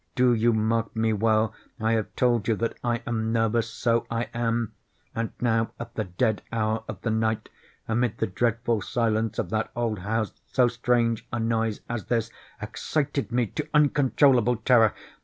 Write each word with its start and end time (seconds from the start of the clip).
—do 0.15 0.33
you 0.33 0.51
mark 0.51 0.95
me 0.95 1.13
well? 1.13 1.53
I 1.79 1.91
have 1.91 2.15
told 2.15 2.47
you 2.47 2.55
that 2.55 2.75
I 2.83 3.03
am 3.05 3.31
nervous: 3.31 3.69
so 3.69 4.07
I 4.09 4.29
am. 4.33 4.73
And 5.13 5.31
now 5.39 5.73
at 5.79 5.93
the 5.93 6.05
dead 6.05 6.41
hour 6.51 6.83
of 6.87 6.99
the 7.01 7.11
night, 7.11 7.49
amid 7.87 8.17
the 8.17 8.25
dreadful 8.25 8.81
silence 8.81 9.37
of 9.37 9.51
that 9.51 9.69
old 9.75 9.99
house, 9.99 10.31
so 10.47 10.67
strange 10.67 11.27
a 11.31 11.39
noise 11.39 11.81
as 11.87 12.05
this 12.05 12.31
excited 12.59 13.31
me 13.31 13.45
to 13.45 13.69
uncontrollable 13.75 14.55
terror. 14.55 14.95